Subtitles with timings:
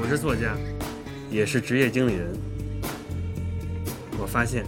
[0.00, 0.56] 我是作家，
[1.30, 2.32] 也是职业经理人。
[4.18, 4.64] 我发现，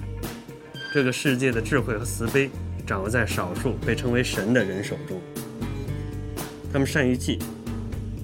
[0.93, 2.50] 这个世界的智慧和慈悲
[2.86, 5.20] 掌握在少数被称为神的人手中。
[6.72, 7.38] 他们善于记，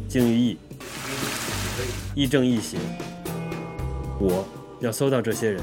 [0.08, 0.58] 精于义，
[2.14, 2.78] 亦正亦邪。
[4.18, 4.46] 我
[4.80, 5.62] 要搜到这些人，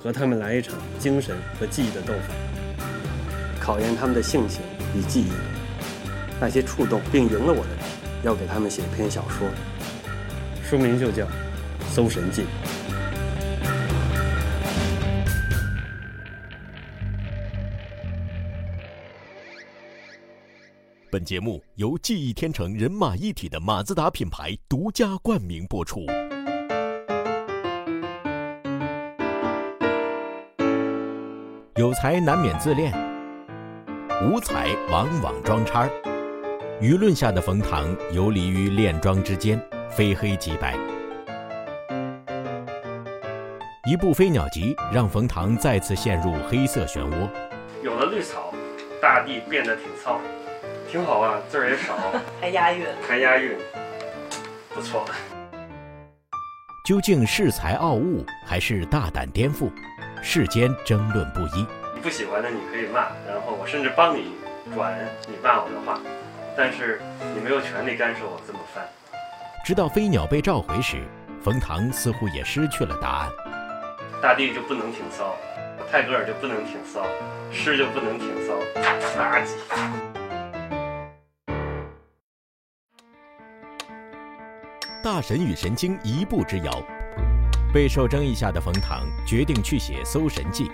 [0.00, 2.34] 和他们来一场精神和记忆的斗法，
[3.60, 4.62] 考验他们的性情
[4.96, 5.32] 与记忆。
[6.40, 7.84] 那些触动并赢了我的人，
[8.24, 9.46] 要给他们写一篇小说，
[10.64, 11.24] 书名就叫
[11.90, 12.42] 《搜神记》。
[21.10, 26.06] 本节目由记忆天成人马一体的马自达品牌独家冠名播出。
[31.76, 32.90] 有才难免自恋，
[34.24, 35.90] 无才往往装叉儿。
[36.80, 39.60] 舆论下的冯唐游离于炼装之间，
[39.96, 40.74] 非黑即白。
[43.86, 47.28] 一部《飞鸟集》让冯唐再次陷入黑色漩涡。
[47.80, 48.52] 有了绿草，
[49.00, 50.20] 大地变得挺糙，
[50.90, 51.94] 挺好啊，字儿也少，
[52.40, 53.56] 还押韵，还押韵，
[54.74, 55.04] 不错。
[56.84, 59.70] 究竟恃才傲物还是大胆颠覆？
[60.20, 61.64] 世间争论不一。
[62.02, 64.32] 不喜欢的你可以骂，然后我甚至帮你
[64.74, 64.98] 转
[65.28, 66.00] 你骂我的话，
[66.56, 67.00] 但是
[67.32, 68.84] 你没有权利干涉我这么翻。
[69.64, 71.02] 直到飞鸟被召回时，
[71.40, 73.30] 冯唐似乎也失去了答案。
[74.20, 75.34] 大地就不能挺骚，
[75.90, 77.02] 泰戈尔就不能挺骚，
[77.50, 78.52] 诗就不能挺骚，
[79.18, 79.56] 垃圾。
[85.02, 86.70] 大神与神经一步之遥，
[87.72, 90.70] 备受争议下的冯唐决定去写《搜神记》，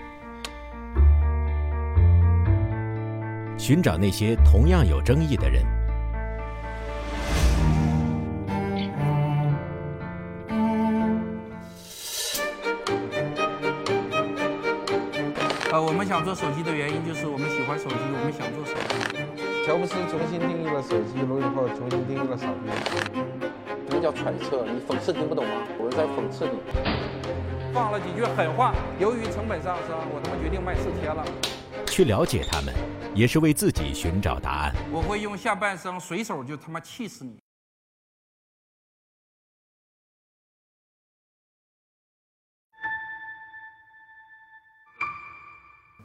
[3.57, 5.63] 寻找那些同样有争议的人。
[16.11, 19.65] 想做手机的原因就是我们喜欢手机，我们想做手机。
[19.65, 22.67] 乔布斯重新定义了手机，罗永浩重新定义了傻逼。
[23.87, 24.65] 什么叫揣测？
[24.67, 25.63] 你讽刺听不懂吗？
[25.79, 26.59] 我是在讽刺你。
[27.71, 31.23] 放了几句狠话，由于成本上升，我他妈决定卖四千了。
[31.85, 32.75] 去了解他们，
[33.15, 34.75] 也是为自己寻找答案。
[34.91, 37.40] 我会用下半生随手就他妈气死你。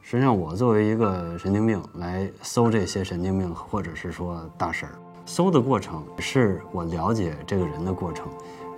[0.09, 4.95] 实际上，我作为一个神经病来搜这些神经病，或者是说大神儿，
[5.25, 8.29] 搜的过程是我了解这个人的过程，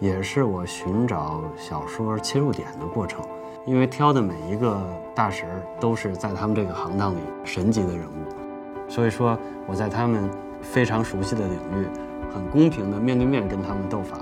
[0.00, 3.20] 也是我寻找小说切入点的过程。
[3.66, 4.82] 因为挑的每一个
[5.14, 5.46] 大神
[5.78, 10.30] 都是在他们这个行当里神级的人物，所以说我在他们
[10.62, 11.86] 非常熟悉的领域，
[12.32, 14.16] 很公平的面对面跟他们斗法。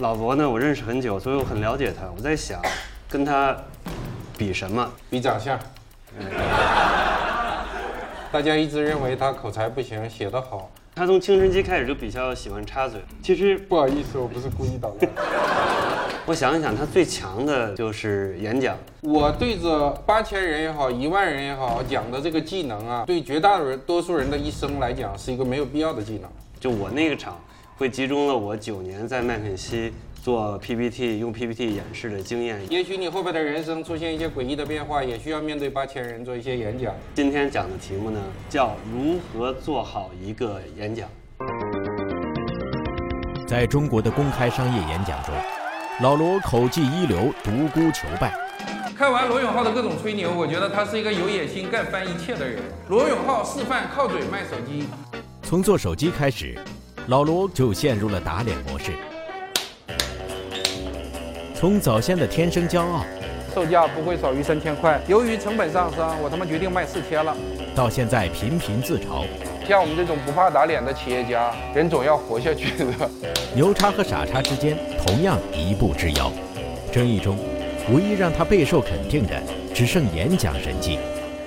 [0.00, 2.06] 老罗呢，我认识很久，所以我很了解他。
[2.16, 2.58] 我在想，
[3.08, 3.54] 跟他
[4.36, 4.90] 比什么？
[5.10, 5.58] 比长相。
[8.32, 10.70] 大家一直认为他口才不行，写得好。
[10.94, 13.00] 他从青春期开始就比较喜欢插嘴。
[13.22, 15.12] 其实不好意思，我不是故意捣乱。
[16.24, 18.76] 我想一想，他最强的就是演讲。
[19.02, 26.30] 我对着八千人也好，一万人也好，讲的这个技能啊，对绝大多数人的一生来讲，是一个没有必要的技能。
[26.58, 27.38] 就我那个场，
[27.80, 29.90] 会集中了我九年在麦肯锡
[30.22, 32.60] 做 PPT、用 PPT 演示的经验。
[32.70, 36.94] 也许你后边的人生出现一些诡异的变化，也需要面对八千人做一些演讲。
[37.14, 38.20] 今天讲的题目呢，
[38.50, 41.08] 叫如何做好一个演讲。
[43.48, 45.34] 在中国的公开商业演讲中，
[46.02, 48.30] 老罗口技一流，独孤求败。
[48.94, 52.60] 看完罗永浩的各种吹牛，我觉得他是一个有野心、干翻一切的人。
[52.90, 54.84] 罗永浩示范靠嘴卖手机，
[55.42, 56.58] 从做手机开始，
[57.06, 58.92] 老罗就陷入了打脸模式。
[61.54, 63.04] 从早先的天生骄傲，
[63.54, 65.00] 售价不会少于三千块。
[65.08, 67.36] 由于成本上升，我他妈决定卖四千了。
[67.74, 69.24] 到现在频频自嘲，
[69.66, 72.86] 像我们这种不怕打脸的企业家，人总要活下去的。
[73.54, 76.30] 牛叉和傻叉之间同样一步之遥。
[76.92, 77.36] 争议中，
[77.92, 79.42] 唯一让他备受肯定的，
[79.74, 80.98] 只剩演讲神技。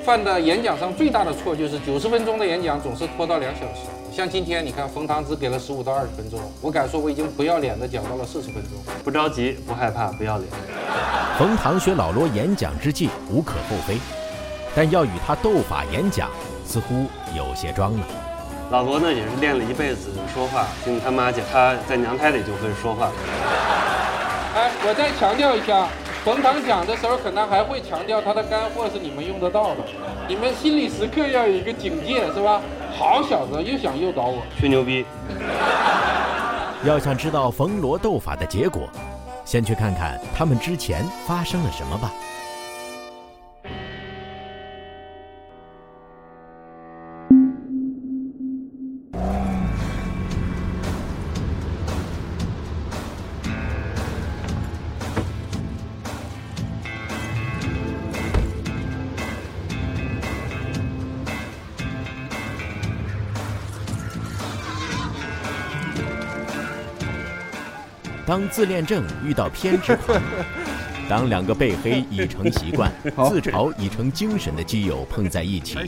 [0.03, 3.87] 犯的演讲上最大的错就是九十分钟的演讲总是拖到两小时。
[4.15, 8.73] 像今天你看，冯唐只给了十五到二十分钟，我敢说我已经不要脸的讲到了四十分钟。
[9.03, 10.47] 不着急，不害怕，不要脸。
[11.35, 13.97] 冯唐学老罗演讲之技无可厚非，
[14.75, 16.29] 但要与他斗法演讲，
[16.63, 18.05] 似乎有些装了。
[18.69, 23.09] 老罗呢，也是练了一辈子说话，听他妈讲，他在娘胎里就会说话。
[24.53, 25.87] 哎，我再强调一下，
[26.23, 29.77] 冯唐讲的时候，可能还会强调他的干货是你们用得到的，
[30.27, 32.61] 你们心里时刻要有一个警戒，是吧？
[33.03, 34.41] 好小子，又想诱导我。
[34.57, 35.05] 吹牛逼。
[36.85, 38.87] 要想知道冯罗斗法的结果，
[39.43, 42.09] 先去看看他们之前发生了什么吧。
[68.53, 70.21] 自恋症遇到偏执狂，
[71.09, 72.93] 当两个被黑已成习惯、
[73.27, 75.79] 自嘲已成精神的基友碰在一起，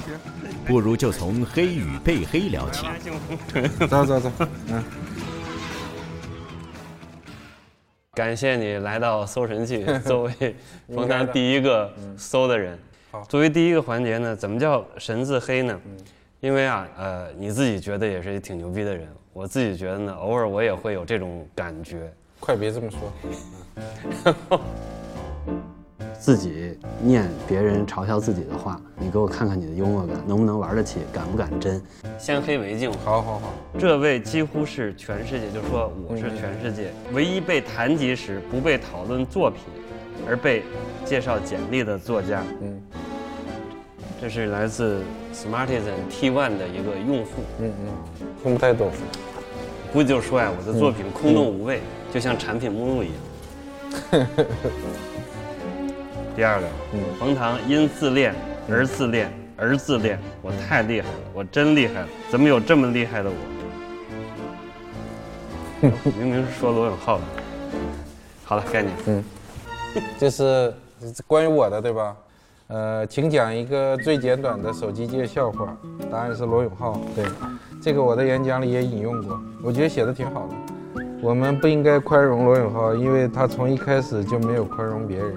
[0.66, 2.88] 不如就从黑与被黑聊起。
[3.88, 4.32] 走走走，
[4.70, 4.84] 嗯。
[8.16, 10.56] 感谢你来到搜神记，作为
[10.88, 12.80] 冯唐第一个搜的人。
[13.30, 15.80] 作为第一个环节呢，怎么叫神自黑呢？
[16.40, 22.12] 因为啊，呃，你自己觉得也是挺牛逼的人，我自己觉得呢，偶尔我也会有这种感觉。
[22.46, 23.12] 快别这么说，
[26.14, 31.82] 自己念别人嘲笑自己的话，你给我看看你的幽默感能不能玩得起，敢不敢真？
[32.20, 32.94] 先黑为敬。
[33.04, 39.62] 好好好，这位几乎是全世界，就说我是全世界唯一被谈及时不被讨论作品，
[40.28, 40.62] 而被
[41.04, 42.44] 介绍简历的作家。
[42.62, 42.80] 嗯，
[44.22, 45.02] 这是来自
[45.34, 47.42] Smartisan T1 的一个用户。
[47.60, 47.88] 嗯嗯，
[48.44, 48.92] 听不太懂。
[49.92, 51.82] 估计就说呀，我的作品空洞无味。
[52.16, 53.16] 就像产品目录一样。
[56.34, 56.68] 第二个，
[57.20, 58.34] 冯唐因自恋
[58.70, 63.36] 而自恋而自恋，我太厉害了，我真厉害了，怎么有这么厉害的我？
[66.18, 67.24] 明明是说罗永浩的。
[68.46, 68.92] 好了，该你。
[69.08, 69.22] 嗯，
[70.18, 70.74] 这是
[71.28, 72.16] 关于我的，对吧？
[72.68, 75.76] 呃，请讲一个最简短的手机界笑话。
[76.10, 76.98] 答案是罗永浩。
[77.14, 77.26] 对，
[77.82, 80.56] 这个我在演讲里也引用过，我觉得写的挺好的。
[81.22, 85.36] 我们不应该宽容罗永浩，因为他从一开始就没有宽容别人。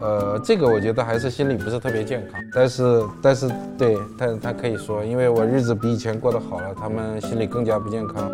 [0.00, 2.40] 呃，这个我觉得还是心理不是特别健康。
[2.54, 8.30] 但是，但是，对他，他可以说，因为我日子比以前过得好了，他们心里更加不健康。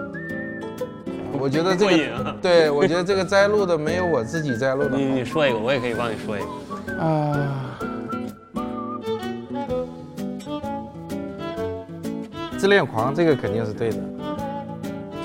[1.39, 4.97] 我觉得这个，对我觉得这个摘录的没有我自己摘录的好。
[4.97, 6.47] 你你说一个，我也可以帮你说一个。
[7.03, 7.79] 啊，
[12.59, 13.97] 自恋狂，这个肯定是对的。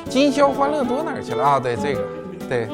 [0.10, 1.60] 今宵欢乐多哪儿去了啊？
[1.60, 2.04] 对这个，
[2.50, 2.68] 对，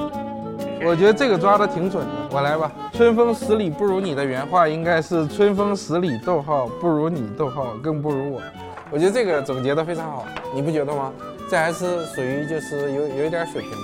[0.87, 2.11] 我觉得这个抓的挺准的。
[2.31, 8.41] 我来吧，春风十里不如你的原话应该是春风十里，逗号不如你，逗号更不如我。
[8.89, 11.11] 我觉得这个总结的非常好，你不觉得吗？
[11.49, 13.77] 这还是属于就是有有一点水平的。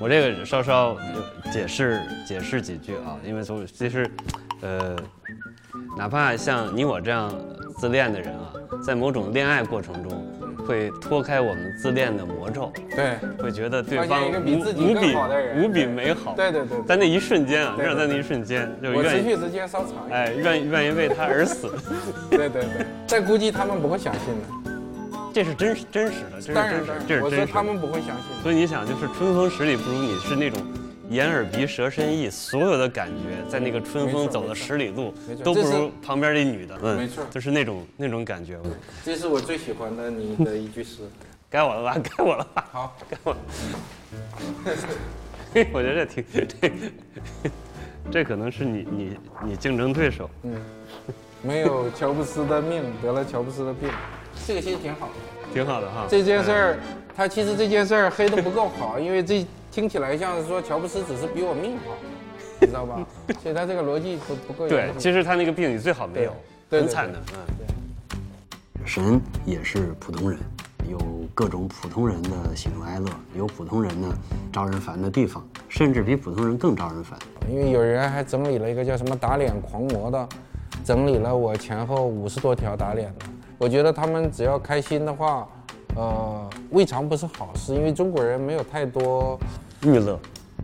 [0.00, 0.96] 我这个稍稍
[1.52, 4.10] 解释解释几句啊，因为从其实，
[4.62, 4.96] 呃，
[5.96, 7.30] 哪怕像你我这样
[7.76, 8.52] 自恋的人啊，
[8.82, 10.24] 在某种恋爱过程中。
[10.68, 15.16] 会脱开我们自恋的魔咒，对，会觉得对方无比
[15.56, 21.72] 无比美好，对对对，在那一瞬间啊，至少在那一瞬间，就我持续时间稍长，哎，愿愿意为他而死，
[22.28, 24.70] 对对对，但估计他们不会相信的，
[25.32, 30.60] 这是真真实的，这是真实，这是真实，他们不会相信，所以你想，就是春风十里不如你，是那种。
[31.10, 36.78] 眼耳鼻舌身意，所有的感觉，在那个春风走了十里路，都不如旁边这女的。
[36.82, 38.58] 嗯，没错，就是那种那种感觉。
[39.02, 40.98] 这是我最喜欢的你的一句诗。
[41.48, 41.96] 该我了吧？
[42.04, 42.68] 该我了吧？
[42.70, 43.36] 好，该我。
[45.54, 46.72] 嘿， 我觉得这挺这，
[48.10, 50.28] 这可能是你你你竞争对手。
[50.42, 50.60] 嗯，
[51.42, 53.88] 没有乔布斯的命，得了乔布斯的病。
[54.46, 55.14] 这个其实挺好的，
[55.54, 56.06] 挺好的哈。
[56.06, 56.78] 这件事儿，
[57.16, 59.46] 他其实这件事儿黑的不够好，因为这。
[59.78, 61.94] 听起来像是说乔布斯只是比我命好，
[62.60, 63.06] 你知道吧？
[63.40, 64.68] 所以他这个逻辑不不够。
[64.68, 66.34] 对，其实他那个病你最好没有，
[66.68, 67.22] 很惨的。
[67.32, 70.40] 嗯，神也是普通人，
[70.90, 70.98] 有
[71.32, 73.06] 各种普通人的喜怒哀乐，
[73.36, 74.12] 有普通人呢
[74.52, 77.16] 招人烦的地方，甚至比普通人更招人烦。
[77.48, 80.28] 因为有人还整理了一个叫什么打脸狂魔的，
[80.84, 83.26] 整理了我前后五十多条打脸的。
[83.56, 85.46] 我觉得他们只要开心的话。
[85.96, 89.36] 呃，未尝不是好事，因为中国人没有太多
[89.82, 90.18] 娱乐，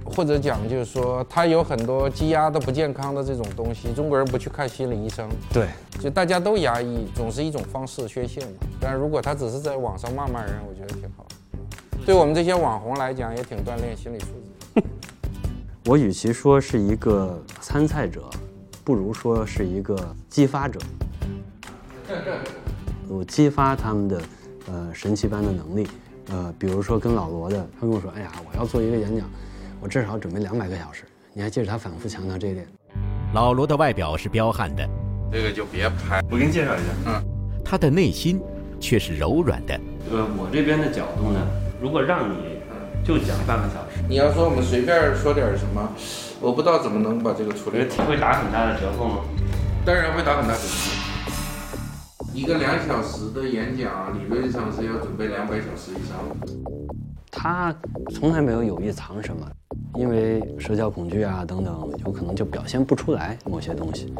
[0.05, 5.69] 或者讲就是说他有很多积压的不健康的这种东西，中国人不去看心理医生，对，
[6.01, 8.47] 就大家都压抑，总是一种方式宣泄嘛。
[8.81, 11.25] 但如果他只是在网上骂骂人，我觉得挺好。
[12.05, 14.27] 对我们这些网红来讲，也挺锻炼心理素
[14.75, 14.83] 质。
[15.87, 18.29] 我与其说是一个参赛者，
[18.83, 19.97] 不如说是一个
[20.29, 20.81] 激发者。
[23.09, 24.21] 我激发他们的。
[24.67, 25.87] 呃，神奇般的能力，
[26.31, 29.29] 呃，比如说跟老罗的，他跟我说，哎呀，我要做一个演讲，
[29.81, 31.05] 我至少准备两百个小时。
[31.33, 32.67] 你还记得他反复强调这一点。
[33.35, 34.89] 老罗的外表是彪悍的，
[35.33, 36.23] 这个就别拍。
[36.31, 37.25] 我给你介绍一下，嗯
[37.65, 38.41] 他的内心
[38.79, 39.75] 却是柔软的。
[40.11, 41.41] 呃，我这边的角度呢，
[41.81, 42.59] 如果让你
[43.05, 45.93] 就讲半个小时，你要说我们随便说点什么，
[46.41, 48.05] 我不知道怎么能把这个处理好。
[48.05, 49.21] 会打很大的折扣吗？
[49.85, 50.94] 当然会打很大折扣。
[52.35, 56.19] 一个两小时的演讲，理论上是要准备两百小时以上。
[57.31, 57.73] 他
[58.13, 59.49] 从来没有有意藏什么，
[59.95, 64.13] 因为社交恐惧啊等等，有可能就表现不出来某些东西。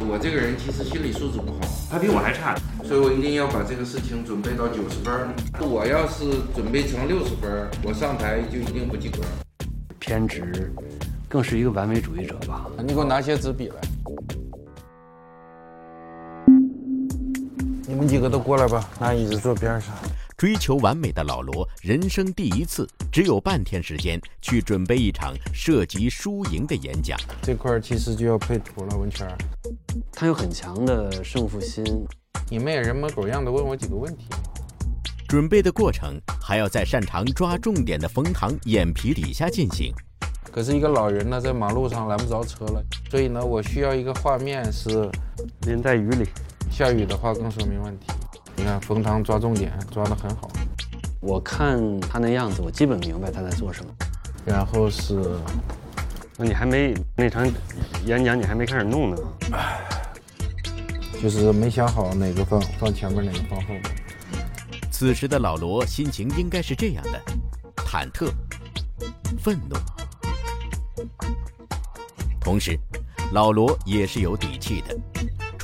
[0.00, 1.58] 我这个人其实心理素质不好，
[1.90, 2.56] 他比我还差。
[2.84, 5.28] 所以我一定要把这个事情准备到九十分儿。
[5.60, 9.18] 我要是准备成六十分，我上台就一定不及格。
[9.98, 10.72] 偏执，
[11.28, 12.66] 更是一个完美主义者吧。
[12.78, 13.74] 你给我拿些纸笔来。
[17.98, 19.92] 们几个都过来吧，拿椅子坐边上。
[20.36, 27.18] 追求完美的老罗，人生第一次只有半天时间去准备一场涉及输赢的演讲。
[27.42, 29.26] 这块儿其实就要配图了，文泉。
[30.12, 31.84] 他有很强的胜负心，
[32.48, 34.26] 你们也人模狗样的问我几个问题。
[35.26, 39.92] 准备的过程还要在擅长抓重点的冯唐眼皮底下进行。
[40.52, 45.10] 可是一个老人呢，在马路上拦不着车了，所以呢，我需要一个画面是
[45.62, 46.24] 淋在雨里。
[46.78, 48.06] 下雨的话更说明问题。
[48.54, 50.48] 你看冯唐抓重点抓得很好，
[51.20, 53.92] 我看他那样子，我基本明白他在做什么。
[54.46, 55.20] 然后是，
[56.36, 57.44] 那你还没那场
[58.06, 59.16] 演讲，你还没开始弄呢。
[61.20, 63.82] 就是没想好哪个放放前面，哪个放后面。
[64.88, 67.20] 此时的老罗心情应该是这样的：
[67.74, 68.30] 忐忑、
[69.40, 69.76] 愤怒，
[72.38, 72.78] 同时，
[73.32, 74.96] 老罗也是有底气的。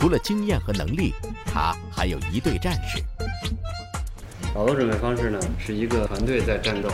[0.04, 1.14] 除了经验和能力，
[1.46, 3.02] 他还有一队战士。
[4.54, 6.90] 老罗准备方式呢，是一个团队在战斗。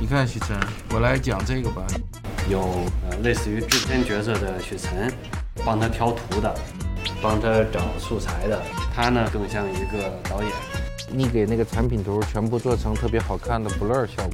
[0.00, 0.58] 你看许晨，
[0.90, 1.86] 我来讲这个吧。
[2.50, 5.08] 有呃类似于制片角色的许晨，
[5.64, 6.52] 帮他挑图的，
[7.22, 8.60] 帮他找素材的。
[8.92, 10.50] 他呢更像一个导演。
[11.12, 14.32] 你给那个产品图全部做成特别好看的 blur 效果。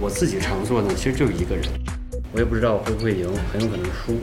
[0.00, 1.68] 我自己常做呢，其实就一个人，
[2.30, 4.16] 我也不知道会不会赢，很有可能输。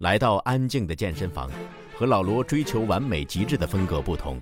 [0.00, 1.50] 来到安静的健身房，
[1.94, 4.38] 和老罗追求完美极致的风格不同，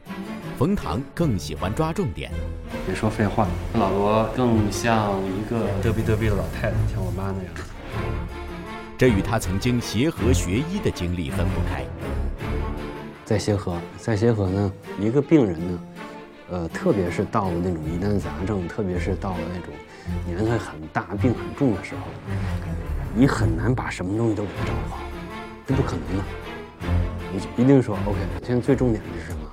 [0.58, 2.28] 冯唐更喜欢抓重点。
[2.84, 7.54] 别说废话，老罗更像一个嘚逼嘚逼的老太太，像我妈那样。
[8.98, 11.84] 这与他曾经协和学医的经历分不开。
[13.24, 15.78] 在协和，在协和呢，一个病人呢，
[16.50, 19.72] 呃，特别是到了那种疑难杂症，特别是到了那种
[20.26, 22.00] 年岁很大、病很重的时候，
[23.14, 25.00] 你很难把什么东西都给他照顾好。
[25.66, 26.24] 这不可能的，
[27.32, 28.18] 你一定说 OK。
[28.46, 29.50] 现在最重点的是什么？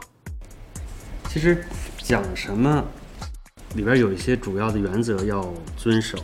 [1.29, 1.65] 其实
[1.99, 2.83] 讲什么
[3.75, 6.17] 里边有一些主要的原则要遵守。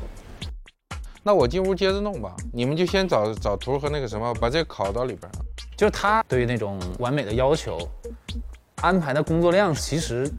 [1.23, 5.31] 那我进屋接着弄吧，你们就先找找图和那个什么，把这个拷到里边。
[5.77, 7.77] 就是他对于那种完美的要求，
[8.81, 10.29] 安排的工作量其实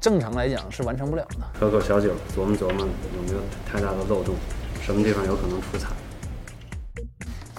[0.00, 1.46] 正常来讲是完成不了的。
[1.60, 4.34] 喝口小酒，琢磨琢磨有没有太大的漏洞，
[4.80, 5.88] 什么地方有可能出彩。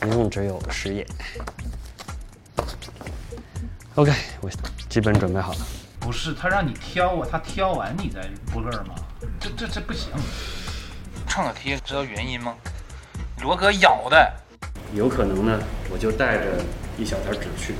[0.05, 1.05] 一共只有十页。
[3.95, 4.49] OK，我
[4.87, 5.59] 基本准备好了。
[5.99, 8.95] 不是他让你挑啊，他挑完你再不乐吗？
[9.39, 10.09] 这这这不行。
[11.27, 12.55] 创可贴知道原因吗？
[13.41, 14.33] 罗哥咬的。
[14.93, 15.59] 有可能呢，
[15.91, 16.63] 我就带着
[16.97, 17.75] 一小点纸去。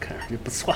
[0.00, 0.74] 看上去不错。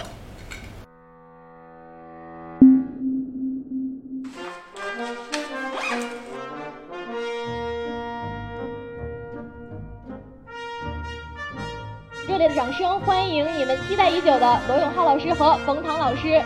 [13.41, 16.43] 迎你们期待已久的罗永浩老师和冯唐老师。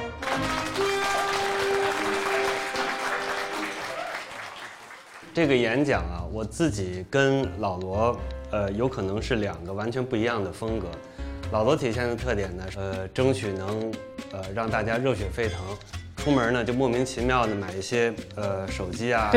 [5.32, 8.16] 这个演讲啊，我自己跟老罗，
[8.52, 10.86] 呃，有可能是两个完全不一样的风格。
[11.50, 13.92] 老罗体现的特点呢，呃，争取能，
[14.32, 15.60] 呃，让大家热血沸腾。
[16.16, 19.30] 出门呢，就莫名其妙的买一些，呃，手机啊，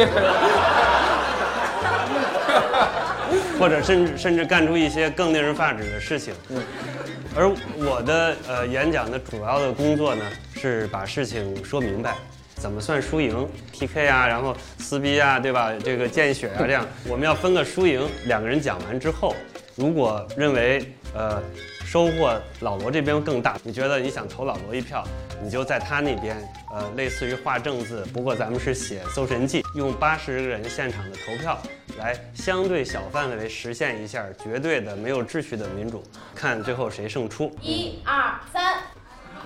[3.60, 6.34] 或者甚至甚至干出一些更令人发指的事情。
[7.36, 12.16] 而我的呃演讲的主要的工作呢，是把事情说明白。
[12.56, 15.72] 怎么算输赢？PK 啊，然后撕逼啊，对吧？
[15.84, 18.10] 这个见血啊，这样我们要分个输赢。
[18.26, 19.36] 两个人讲完之后，
[19.76, 21.40] 如果认为呃
[21.90, 25.02] 收获老罗这边更大，你觉得你想投老罗一票，
[25.42, 26.36] 你就在他那边
[26.70, 31.58] 呃类似于画正字，不过咱们是写《搜神记》，用八十个人现场的投票
[31.98, 36.04] 来相对小范围实现一下绝对的没有秩序的民主，
[36.36, 37.56] 看最后谁胜出。
[37.62, 38.80] 一二三。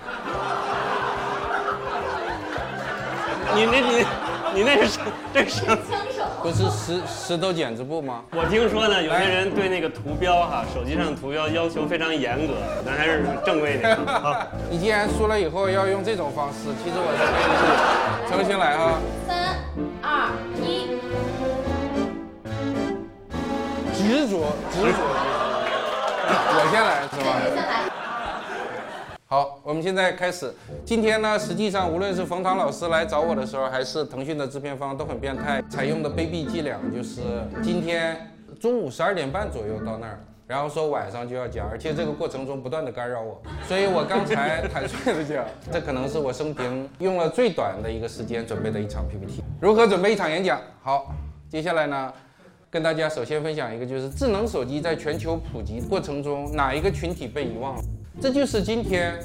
[3.54, 4.04] 你那你
[4.54, 4.98] 你那是
[5.32, 5.78] 这是什么？
[6.42, 8.22] 不是石石头剪子布吗？
[8.32, 14.48] 我听说呢，有些人对那个图标哈，手机上的图标要求非常严格，咱还是正规点啊。
[14.68, 18.98] 你既然输了以后要用这种方式，其实我是可以重新来哈。
[19.28, 19.54] 三
[20.02, 20.28] 二
[20.60, 20.98] 一，
[23.94, 24.98] 执着，执着。
[26.54, 28.01] 我先来是吧？
[29.32, 30.52] 好，我们现在开始。
[30.84, 37.22] 今天呢，实际上无论是冯唐老师来找我的时候，还是腾讯的制片方都很变态，采用的卑鄙伎俩就是
[37.62, 49.42] 今天中午十二点半左右到那儿，然后说晚上就要讲，而且这个过程中不断的干扰我，所以我刚才坦率的讲， 这可能是我生平用了最短的一个时间准备的一场 PPT。
[49.62, 50.60] 如何准备一场演讲？
[50.82, 51.10] 好，
[51.48, 52.12] 接下来呢？
[52.70, 57.82] 跟大家首先分享一个，就是智能手机在全球普及过程中，哪一个群体被遗忘了？
[58.20, 59.18] 这就是今天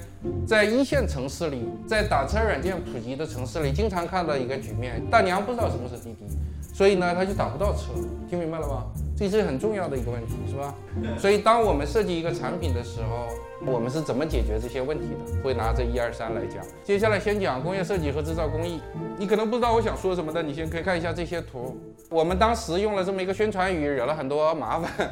[0.48, 6.26] 在一线城市里，在打车软件普及的城市里，经常看到一个局面：大娘不知道什么是滴滴，
[6.74, 7.92] 所以呢，她就打不到车。
[8.30, 8.86] 听明白了吧？
[9.16, 10.74] 这是很重要的一个问题，是吧？
[11.18, 13.28] 所以当我们设计一个产品的时候，
[13.72, 15.44] 我们是怎么解决这些问题的？
[15.44, 16.64] 会拿这一二三来讲。
[16.84, 18.80] 接下来先讲工业设计和制造工艺。
[19.18, 21.78] 你可能不知道我想说什么，的你先可以看一下这些图。
[22.10, 25.12] 我们当时用了这么一个宣传语，惹了很多麻烦。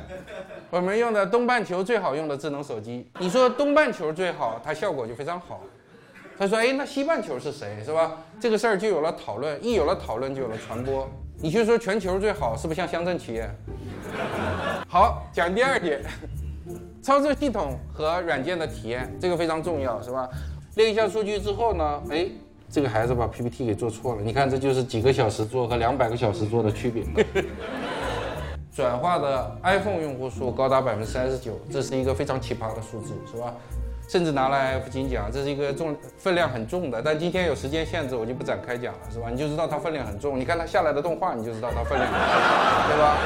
[0.70, 3.08] 我们用的东半球最好用的智能手机。
[3.20, 5.62] 你说东半球最好，它效果就非常好。
[6.38, 7.82] 他说：“哎，那西半球是谁？
[7.86, 8.18] 是吧？
[8.42, 11.10] 这个事儿就有了讨论，一有了讨论就有了传播。
[11.38, 13.50] 你去说全球最好，是不是像乡镇企业？
[14.90, 16.02] 好，讲第二点，
[17.02, 20.30] 操作系统和软件的体验，这个非常重要，是吧？
[20.76, 22.28] 列一下数据之后呢，哎，
[22.70, 24.22] 这个孩子把 PPT 给做错了。
[24.22, 27.04] 你看，这就是几个小时做和两百个小时做的区别。
[28.76, 33.54] 转化的 iPhone 用户数高达百分之三十九，这是一个非常奇葩的数字，是吧？
[34.10, 37.02] 甚至拿来 F 金奖，这是一个重分量很重的。
[37.02, 39.30] 但今天有时间限制，我就不展开讲了，是吧？
[39.32, 40.38] 你就知道它分量很重。
[40.38, 43.18] 你看它下来的动画，你就知道它分量很重， 对吧？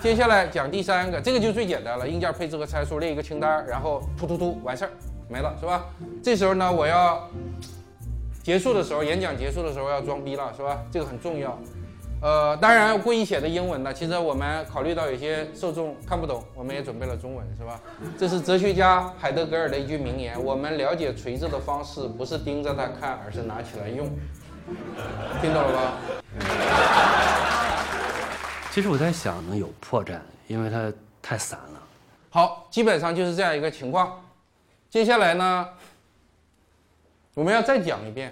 [0.00, 4.90] 接下来讲第三个，这个就最简单了，硬件配置和参数列一个清单，然后突突突完事儿，
[5.28, 5.84] 没了，是吧？
[6.22, 7.28] 这时候呢，我要
[8.42, 10.80] 结束的时候，演讲结束的时候要装逼了，是吧？
[10.90, 11.58] 这个很重要。
[12.22, 17.80] 呃，当然故意写的英文的，其实我们考虑到有些受众看不懂，我们也准备了中文，是吧？
[18.18, 24.06] 这是哲学家海德格尔的一句名言：我们了解锤子的方式，不是盯着它看，而是拿起来用。
[25.40, 25.96] 听懂了吧？
[28.70, 31.82] 其实我在想呢，有破绽，因为它太散了。
[32.28, 34.22] 好，基本上就是这样一个情况。
[34.90, 35.68] 接下来呢，
[37.32, 38.30] 我们要再讲一遍。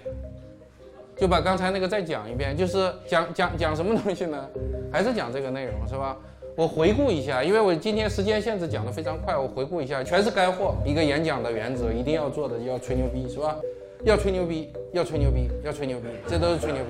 [1.19, 4.47] 就把刚才那个再讲一遍，就是讲讲讲什么东西呢？
[4.91, 6.17] 还是讲这个内容是吧？
[6.55, 10.75] 我回顾一下，因为我今天时间限制讲得非常快，我回顾一下，全是干货。
[10.85, 13.55] 一个演讲的原则，一定要做的要吹牛逼是吧？
[14.03, 16.89] 要吹牛逼，要吹牛逼，要吹牛逼，这都是吹牛逼。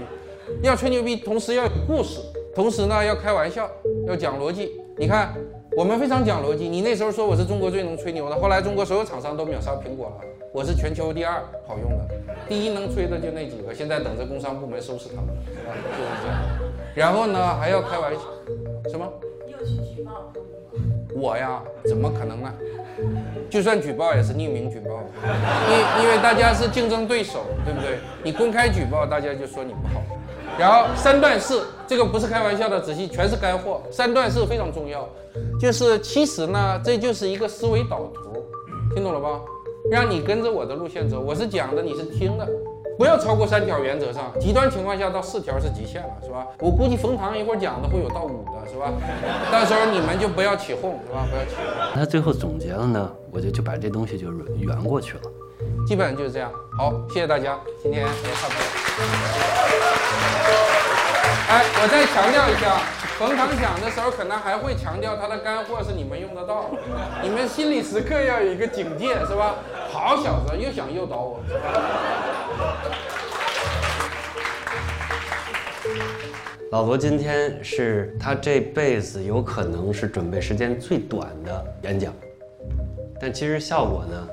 [0.63, 2.19] 要吹牛逼，同时要有故事，
[2.55, 3.69] 同时呢要开玩笑，
[4.07, 4.79] 要讲逻辑。
[4.97, 5.33] 你看，
[5.75, 6.67] 我们非常讲逻辑。
[6.67, 10.25] 你那时候说我是中国最能吹牛的，后来中国所有厂商都秒杀苹果了。
[10.51, 12.07] 我是全球第二好用的，
[12.47, 15.73] 第一能吹的就那几个，现在等着工商部门收拾他们，是吧？
[15.95, 16.39] 就是这样。
[16.95, 18.21] 然后呢，还要开玩笑，
[18.89, 19.07] 什么？
[19.45, 20.33] 你有去举报
[21.15, 21.61] 我呀？
[21.85, 22.51] 怎么可能呢？
[23.49, 24.99] 就算举报也是匿名举报，
[25.69, 27.99] 因因为大家是竞争对手，对不对？
[28.23, 30.01] 你公开举报，大家就说你不好。
[30.57, 33.81] 然后三段式，这个不是开玩笑的，仔细全是干货。
[33.91, 35.07] 三段式非常重要，
[35.59, 38.43] 就是其实呢，这就是一个思维导图，
[38.93, 39.39] 听懂了吧？
[39.89, 42.45] 让你跟着我的路线走，我是讲的，你是听的，
[42.97, 46.45] 不要超过三条，原则上，极端情况下到四条是极限了，是吧？
[46.59, 48.91] 我估计冯唐一会儿讲的会有到五的，是吧？
[49.49, 51.25] 到时候你们就不要起哄，是吧？
[51.31, 51.93] 不要起哄。
[51.95, 55.21] 那最后总结了呢，我就就把这东西就圆过去了，
[55.89, 56.51] 基本上就是这样。
[56.77, 58.61] 好，谢谢大家，今天也差不多。
[61.49, 62.79] 哎，我再强调一下。
[63.17, 66.65] 冯唐讲的时候，可能还会强调他的干货是你们用得到，
[67.23, 69.55] 你们心里时刻要有一个警戒，是吧？
[69.91, 71.39] 好小子，又想诱导我。
[76.71, 82.13] 老罗今天是他这辈子有可能是准备时间最短的演讲，
[83.19, 84.27] 但其实效果呢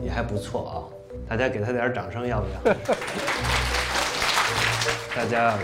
[0.00, 0.76] 也还不错啊，
[1.32, 2.74] 大家给他点掌声，要不要？
[5.16, 5.58] 大家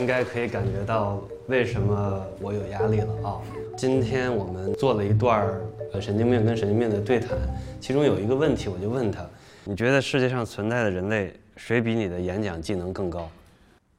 [0.00, 3.38] 应该可以感觉到为什么我有压力了啊！
[3.76, 5.46] 今天我们做了一段
[5.92, 7.38] 呃神经病跟神经病的对谈，
[7.80, 9.24] 其中有一个问题，我就问他：
[9.62, 13.30] 你觉得世界上存在的人类谁比你的演讲技能更高？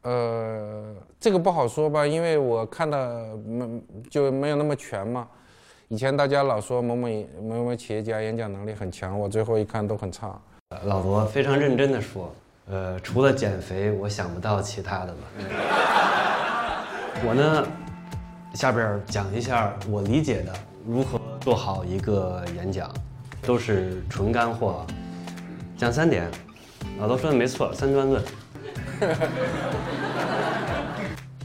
[0.02, 5.26] 呃，这个不好说吧，因为我看的没就没有那么全嘛。
[5.88, 7.08] 以前大家老说某某
[7.42, 10.38] 某某企业家演讲能力很强，我最后一看都很差。
[10.84, 12.34] 老罗非常认真的说。
[12.68, 15.18] 呃，除了减肥，我想不到其他的了。
[17.24, 17.64] 我呢，
[18.56, 20.52] 下边讲一下我理解的
[20.84, 22.92] 如何做好一个演讲，
[23.44, 24.84] 都是纯干货。
[25.78, 26.28] 讲三点，
[27.00, 28.24] 老罗说的没错，三段论。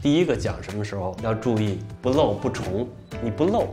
[0.01, 2.89] 第一个讲什么时候要注意不漏不重，
[3.21, 3.67] 你不漏，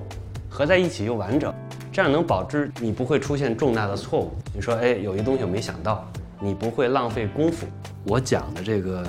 [0.50, 1.50] 合在一起又完整，
[1.98, 4.32] 这样能保证你不会出现重大的错误。
[4.54, 6.08] 你说，哎，有一东西我没想到，
[6.38, 7.66] 你不会浪费功夫。
[8.04, 9.04] 我讲的这个，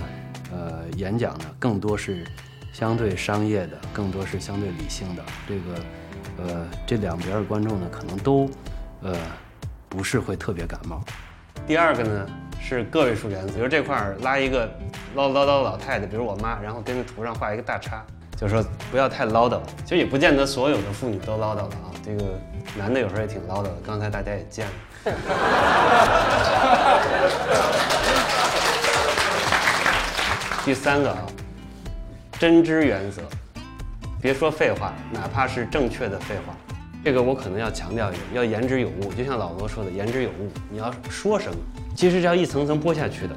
[0.52, 2.26] 呃，演讲呢，更多是
[2.74, 5.22] 相对商业的，更多是相对理性的。
[5.48, 5.62] 这个，
[6.40, 8.50] 呃，这两边的观众呢，可能都，
[9.04, 9.16] 呃，
[9.88, 11.00] 不是会特别感冒。
[11.68, 12.26] 第二个呢？
[12.60, 14.68] 是个位数原则，比如这块儿拉一个
[15.14, 18.04] 唠唠叨的老太太，比如我妈，然后跟着图上画一个大叉，
[18.36, 19.60] 就是说不要太唠叨。
[19.84, 22.24] 其实也不见得所有的妇女都唠叨了啊，这个
[22.78, 23.74] 男的有时候也挺唠叨的。
[23.86, 24.74] 刚才大家也见了。
[30.66, 31.26] 第三个啊，
[32.38, 33.22] 真知原则，
[34.22, 36.54] 别说废话，哪怕是正确的废话。
[37.04, 39.12] 这个我可能要强调一点，要言之有物。
[39.14, 40.52] 就像老罗说的，言之有物。
[40.70, 41.58] 你要说什么？
[41.96, 43.34] 其实是要一层层剥下去的。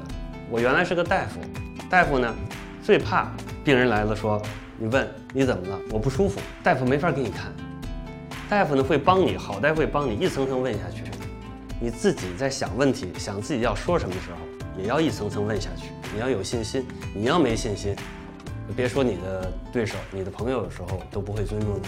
[0.49, 1.39] 我原来是个大夫，
[1.89, 2.31] 大夫呢
[2.83, 3.27] 最怕
[3.63, 4.39] 病人来了说，
[4.77, 7.51] 你问你怎么了，我不舒服，大夫没法给你看。
[8.53, 11.03] 大夫呢会帮你，好大夫会帮你一层层问下去。
[11.79, 14.37] 你自己在想问题、想自己要说什么时候，
[14.79, 15.89] 也要一层层问下去。
[16.13, 16.85] 你要有信心，
[17.15, 17.95] 你要没信心，
[18.75, 21.81] 别说你的对手、你的朋友，有时候都不会尊重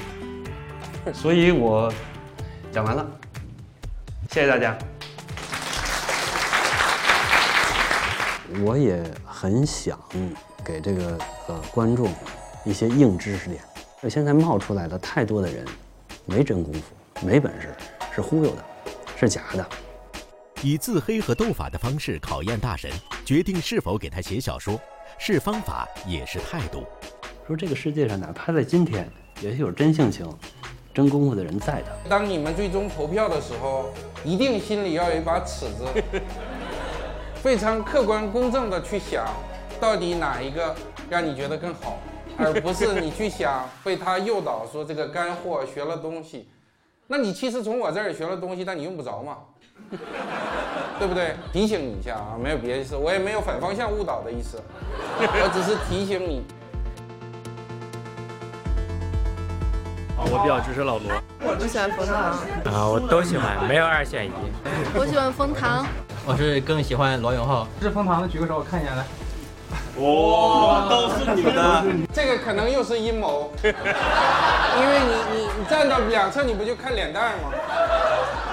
[1.06, 1.14] 你。
[1.14, 1.94] 所以我
[2.72, 3.06] 讲完了，
[4.32, 4.76] 谢谢大家。
[8.64, 10.00] 我也很想
[10.64, 12.12] 给这个呃观众
[12.66, 13.62] 一些硬知识点。
[14.10, 15.64] 现在冒出来的太多的人，
[16.26, 17.74] 没真功夫，没本事，
[18.14, 18.66] 是忽悠的，
[19.16, 19.66] 是假的。
[20.62, 22.90] 以自黑和斗法的方式考验大神，
[23.24, 24.80] 决定是否给他写小说，
[25.20, 26.84] 是方法也是态度。
[27.46, 29.08] 说这个世界上，哪怕在今天，
[29.40, 30.28] 也是有真性情、
[30.92, 31.96] 真功夫的人在的。
[32.10, 35.86] 当你们最终投票的时候，一定心里要有一把尺子。
[37.44, 39.28] 非常客观公正的去想，
[39.80, 40.76] 到底哪一个
[41.08, 42.00] 让你觉得更好，
[42.38, 46.48] 而不是你去想被他诱导说这个干货学了东西，
[47.08, 49.38] 那你其实从我这儿学了东西，但你用不着嘛，
[51.00, 51.36] 对不对？
[51.54, 54.62] 提醒你一下啊，没有别的意思，我也没有反方向误导的意思，
[55.20, 56.44] 我只是提醒你。
[60.28, 62.16] 我比较支持老罗，我不喜欢冯唐
[62.74, 64.32] 啊，我都喜欢，没有二选一。
[64.98, 65.86] 我喜欢冯唐。
[66.26, 69.06] 我是更喜欢罗永浩，是封唐的举个手，我看一下来。
[69.98, 77.52] 哇，都是你的，这个可能又是阴谋， 因为你你你站到两侧，你不就看脸蛋吗？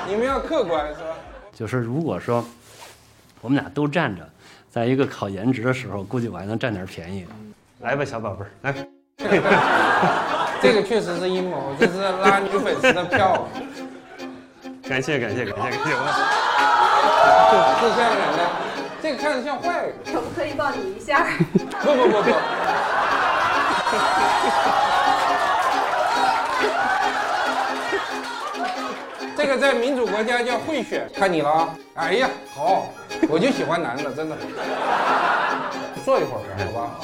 [0.07, 1.17] 你们要客观是吧？
[1.53, 2.45] 就是如果说
[3.41, 4.29] 我们俩都站着，
[4.71, 7.27] 在一个考颜值的时候，估计我还能占点便宜。
[7.81, 8.75] 来吧，小宝贝儿，来。
[10.63, 13.49] 这个确实是阴谋，这是拉女粉丝的票。
[14.89, 15.73] 感谢感谢感谢感谢。
[17.81, 18.39] 是 这样的，
[19.03, 19.93] 这个看着像坏人。
[20.07, 21.27] 可不可以抱你一下？
[21.81, 22.31] 不不不不。
[29.37, 31.75] 这个在民主国家叫贿选，看你了啊！
[31.95, 32.87] 哎呀，好，
[33.29, 34.37] 我就喜欢男的，真的。
[36.05, 37.01] 坐一会儿，好吧？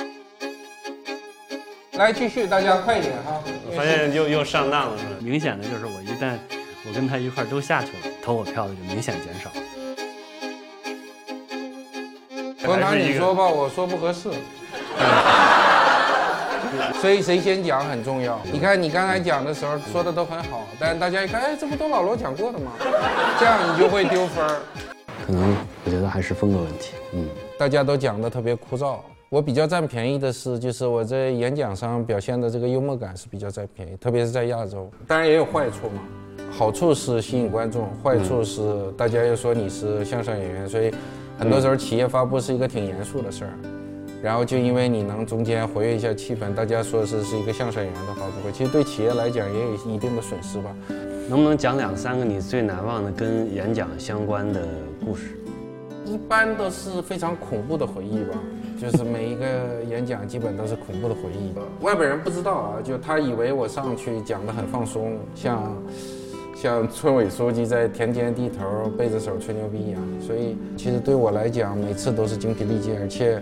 [1.94, 3.42] 来继续，大家快一点哈！
[3.66, 5.10] 我发现又又上当了，是吧？
[5.20, 6.38] 明显的就是我一旦
[6.86, 9.50] 我跟他一块都下去了，投我票的就明显减少。
[12.58, 14.28] 冯唐，你说吧，我说不合适。
[17.00, 18.40] 所以谁先讲很重要。
[18.52, 22.72] 你看你刚才讲的时候说的都很好，但是大家一看，哎，这不都老罗讲过的吗？
[23.38, 24.60] 这样你就会丢分儿。
[25.24, 26.94] 可能我觉得还是风格问题。
[27.12, 28.96] 嗯，大家都讲的特别枯燥。
[29.28, 34.90] 我比较占便宜的是，就是我在演讲上表现的这个幽默感是比较占便宜，特别是在亚洲。
[35.06, 36.02] 当然也有坏处嘛，
[36.50, 40.92] 好处是吸引观众，坏处是大家又说你是相声演员，所以。
[41.38, 43.52] 很多时候企业发布是一个挺严肃的事儿，
[44.20, 50.74] 然后就因为你能中间活跃一下气氛，大家说是是一个相声演员的发布会，其实对企业来讲也有一定的损失吧。
[51.28, 54.66] 能不能讲两三个你最难忘的跟演讲相关的
[55.04, 55.38] 故事？
[56.04, 58.34] 一般都是非常恐怖的回忆吧，
[58.80, 59.46] 就是每一个
[59.88, 61.54] 演讲基本都是恐怖的回忆。
[61.84, 65.72] 外边人不知道啊，就他以为我上去讲的很放松，像。
[66.60, 73.40] 像村委书记在田间地头背着手吹牛逼一样，所以其实对我来讲，每次都是精疲力尽，而且，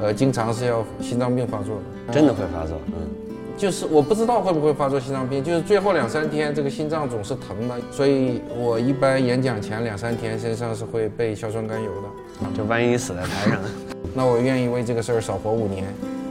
[0.00, 1.76] 呃，经常是要心脏病发作
[2.08, 2.76] 的，真的会发作。
[2.88, 3.08] 嗯，
[3.56, 12.48] 就是我不知道会不会发作心脏病，就是最后两三天这个心脏总是疼的，所以我一般演讲前两三天身上是会备硝酸甘油的。
[12.52, 13.60] 就万一死在台上，
[14.12, 15.84] 那我愿意为这个事儿少活五年，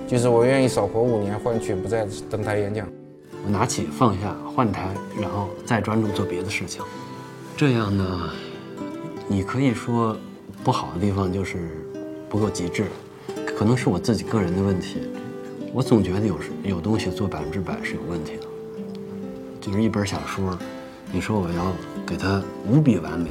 [0.05, 2.85] 就是我愿意少活五年，换取不再登台演讲。
[3.47, 6.83] 拿起放下换台，然后再专注做别的事情。
[7.57, 8.29] 这样呢，
[9.27, 10.17] 你可以说
[10.63, 11.85] 不好的地方就是
[12.29, 12.85] 不够极致，
[13.57, 15.01] 可能是我自己个人的问题。
[15.73, 18.47] 我总觉得有时有东西做百分之百是有问题的，
[19.59, 20.57] 就是一本小说，
[21.11, 21.73] 你说我要
[22.05, 23.29] 给它无比完美，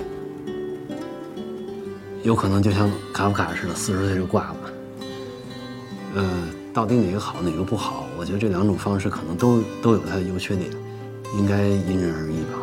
[2.22, 4.56] 有可能就像卡夫卡似的，四十岁就挂了。
[6.16, 8.04] 呃，到底哪个好，哪个不好？
[8.18, 10.68] 我觉得这两种方式可能都都有它的优缺点，
[11.38, 12.58] 应该因人而异吧。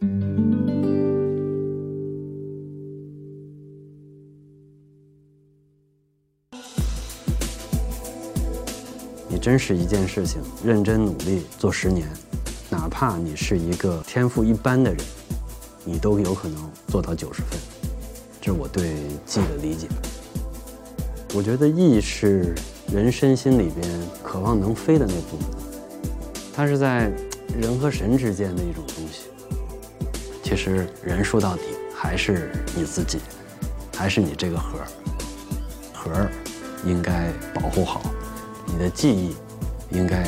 [0.00, 0.04] 嗯
[9.28, 12.08] 你真是一件事情认真努力做十年，
[12.68, 15.00] 哪怕你是一个天赋一般的人，
[15.84, 16.58] 你都有可能
[16.88, 17.71] 做到九十分。
[18.44, 19.86] 这是我对技的理解。
[21.32, 22.52] 我觉得艺是
[22.92, 23.88] 人身心里边
[24.20, 25.46] 渴望能飞的那部分，
[26.52, 27.08] 它是在
[27.56, 29.28] 人和神之间的一种东西。
[30.42, 31.62] 其实人说到底
[31.94, 33.20] 还是你自己，
[33.96, 34.88] 还是你这个核儿，
[35.92, 36.28] 核
[36.84, 38.02] 应该保护好，
[38.66, 39.36] 你的记忆
[39.90, 40.26] 应该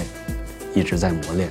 [0.73, 1.51] 一直在磨练。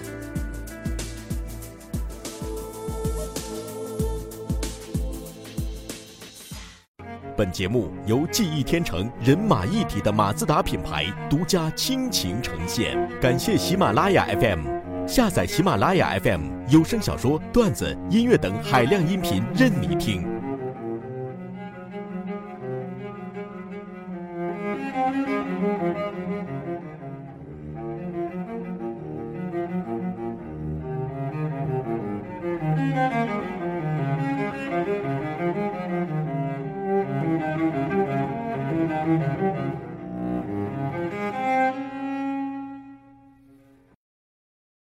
[7.44, 14.62] 本节目由记忆天成人马一体的马自达品牌独家倾情呈现，感谢喜马拉雅 FM。
[15.06, 20.33] 下载喜马拉雅 FM，有声小说、段子、音乐等海量音频任你听。